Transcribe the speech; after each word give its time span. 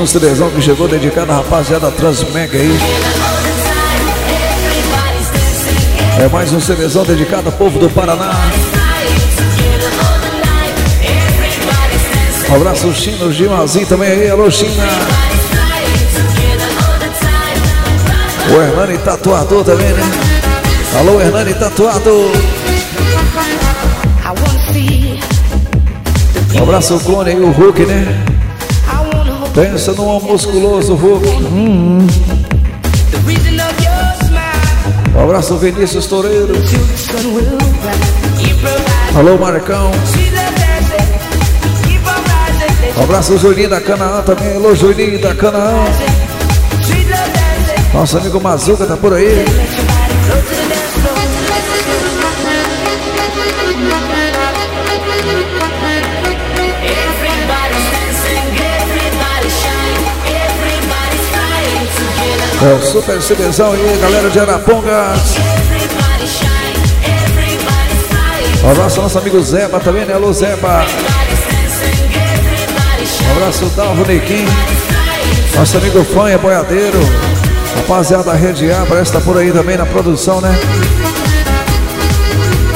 um 0.00 0.06
CDzão 0.06 0.50
que 0.50 0.62
chegou 0.62 0.88
dedicado 0.88 1.30
à 1.30 1.36
rapaziada 1.36 1.90
Transmeg 1.90 2.56
aí. 2.56 2.78
É 6.18 6.28
mais 6.28 6.52
um 6.54 6.60
CDzão 6.60 7.04
dedicado 7.04 7.48
ao 7.48 7.52
povo 7.52 7.78
do 7.78 7.90
Paraná. 7.90 8.30
Um 12.48 12.56
abraço, 12.56 12.92
Chino, 12.94 13.30
Gimazinho 13.30 13.86
também 13.86 14.10
aí. 14.10 14.30
Alô, 14.30 14.50
China. 14.50 14.84
O 18.48 18.62
Hernani 18.62 18.98
Tatuador 18.98 19.64
também, 19.64 19.92
né? 19.92 20.02
Alô, 20.98 21.20
Hernani 21.20 21.52
Tatuado. 21.54 22.32
Um 26.54 26.62
abraço, 26.62 26.96
o 26.96 27.00
clone 27.00 27.30
aí, 27.30 27.40
o 27.40 27.50
Hulk, 27.50 27.84
né? 27.84 28.29
Pensa 29.60 29.92
num 29.92 30.18
musculoso 30.20 30.94
Hulk. 30.94 31.28
Hum. 31.52 32.06
Um 35.14 35.22
abraço, 35.22 35.58
Vinícius 35.58 36.06
Toreiro. 36.06 36.54
Alô, 39.14 39.36
Marcão. 39.36 39.90
Um 42.96 43.02
abraço, 43.02 43.36
Julinho 43.36 43.68
da 43.68 43.82
Canaã 43.82 44.22
também. 44.22 44.56
Alô, 44.56 44.74
Julinho 44.74 45.20
da 45.20 45.34
Canaã. 45.34 45.84
Nosso 47.92 48.16
amigo 48.16 48.40
Mazuca 48.40 48.86
tá 48.86 48.96
por 48.96 49.12
aí. 49.12 49.44
É 62.62 62.74
o 62.74 62.82
Super 62.82 63.22
CDzão 63.22 63.72
aí, 63.72 63.98
galera 64.02 64.28
de 64.28 64.38
Araponga. 64.38 65.14
Um 68.62 68.70
abraço 68.70 68.96
ao 68.98 69.04
nosso 69.04 69.18
amigo 69.18 69.40
Zeba 69.40 69.80
também, 69.80 70.04
né? 70.04 70.12
Alô, 70.12 70.30
Zeba. 70.30 70.84
Um 73.26 73.32
abraço 73.32 73.64
Dalvo 73.74 74.06
Nequim. 74.06 74.44
Nosso 75.56 75.78
amigo 75.78 76.04
Fanha 76.04 76.36
Boiadeiro. 76.36 76.98
Rapaziada 77.76 78.24
da 78.24 78.34
Rede 78.34 78.70
A, 78.70 78.84
parece 78.86 79.10
que 79.10 79.18
tá 79.18 79.24
por 79.24 79.38
aí 79.38 79.50
também 79.50 79.78
na 79.78 79.86
produção, 79.86 80.42
né? 80.42 80.54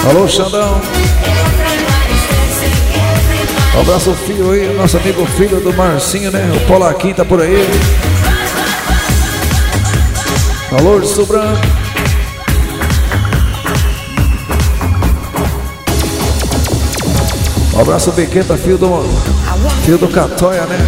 Alô, 0.09 0.27
Xandão. 0.27 0.81
Um 3.77 3.81
abraço 3.81 4.15
filho 4.27 4.51
aí, 4.51 4.75
nosso 4.79 4.97
amigo 4.97 5.27
filho 5.27 5.61
do 5.61 5.75
Marcinho, 5.75 6.31
né? 6.31 6.51
O 6.57 6.61
Polaquinho 6.67 7.15
tá 7.15 7.25
por 7.25 7.43
aí. 7.43 7.69
Alô, 10.77 10.97
Urso 10.97 11.25
Branco. 11.25 11.61
Um 17.75 17.81
abraço 17.81 18.11
Bequeta, 18.11 18.57
fio 18.57 18.77
do, 18.77 18.89
fio 19.85 19.99
do 19.99 20.09
Catóia, 20.09 20.63
né? 20.67 20.79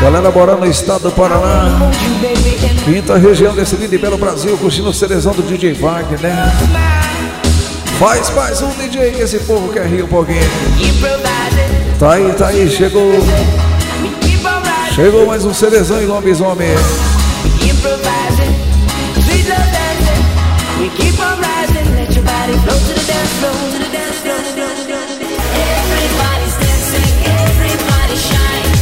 Galera 0.00 0.30
morando 0.30 0.60
no 0.60 0.66
estado 0.66 1.02
do 1.02 1.10
Paraná. 1.10 1.90
Quinta 2.84 3.18
região 3.18 3.54
desse 3.56 3.74
lindo 3.74 3.94
e 3.94 3.98
belo 3.98 4.16
Brasil, 4.16 4.56
curtindo 4.56 4.90
o 4.90 4.94
cerezão 4.94 5.32
do 5.32 5.42
DJ 5.42 5.72
Wagner, 5.72 6.20
né? 6.20 6.52
Faz 7.98 8.30
mais 8.30 8.62
um 8.62 8.70
DJ 8.70 9.10
que 9.10 9.22
esse 9.22 9.40
povo 9.40 9.72
quer 9.72 9.86
rir 9.86 10.04
um 10.04 10.08
pouquinho. 10.08 10.48
Tá 11.98 12.12
aí, 12.12 12.32
tá 12.34 12.46
aí, 12.48 12.70
chegou. 12.70 13.12
Chegou 14.94 15.26
mais 15.26 15.44
um 15.44 15.52
cerezão 15.52 16.00
em 16.00 16.06
lobisomem. 16.06 16.68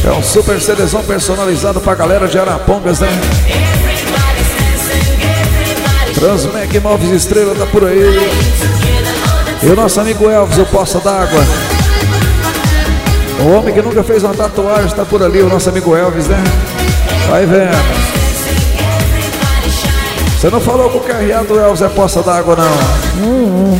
É 0.03 0.11
um 0.11 0.23
super 0.23 0.59
seleção 0.59 1.03
personalizado 1.03 1.79
pra 1.81 1.93
galera 1.93 2.27
de 2.27 2.39
Arapongas, 2.39 2.99
né? 2.99 3.09
Transmec 6.15 6.79
Móveis 6.79 7.11
Estrela 7.11 7.53
tá 7.53 7.65
por 7.67 7.85
aí. 7.85 8.31
E 9.61 9.67
o 9.67 9.75
nosso 9.75 10.01
amigo 10.01 10.29
Elvis, 10.29 10.57
o 10.57 10.65
Poça 10.65 10.99
d'Água. 10.99 11.43
O 13.41 13.51
homem 13.51 13.73
que 13.73 13.81
nunca 13.81 14.03
fez 14.03 14.23
uma 14.23 14.33
tatuagem 14.33 14.87
está 14.87 15.05
por 15.05 15.21
ali, 15.21 15.41
o 15.41 15.47
nosso 15.47 15.69
amigo 15.69 15.95
Elvis, 15.95 16.27
né? 16.27 16.43
Vai 17.29 17.45
vendo. 17.45 18.18
Você 20.39 20.49
não 20.49 20.61
falou 20.61 20.89
que 20.89 20.95
o 20.95 21.01
carreado 21.01 21.49
do 21.49 21.59
Elvis 21.59 21.81
é 21.81 21.89
poça 21.89 22.23
d'água, 22.23 22.55
não? 22.55 23.27
Hum. 23.27 23.77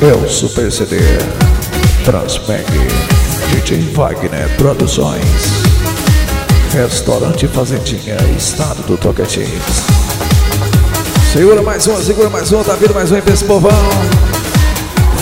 É 0.00 0.12
o 0.12 0.28
Super 0.28 0.70
CD 0.70 1.00
Transmeg 2.04 2.64
DJ 3.50 3.80
Wagner 3.92 4.48
Produções 4.56 5.61
Restaurante 6.72 7.46
Fazendinha 7.48 8.16
Estado 8.34 8.82
do 8.84 8.96
Tocantins. 8.96 9.46
Segura 11.30 11.60
mais 11.60 11.86
uma, 11.86 12.00
segura 12.00 12.30
mais 12.30 12.50
uma, 12.50 12.64
tá 12.64 12.74
vindo 12.76 12.94
mais 12.94 13.12
um 13.12 13.14
aí 13.14 13.20
pra 13.20 13.34
esse 13.34 13.44
povão 13.44 13.70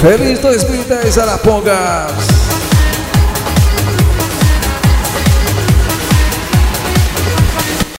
Feliz 0.00 0.38
2010 0.38 1.18
Arapongas 1.18 2.12